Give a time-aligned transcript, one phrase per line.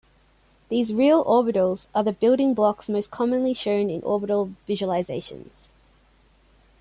[0.69, 5.67] These real orbitals are the building blocks most commonly shown in orbital visualizations.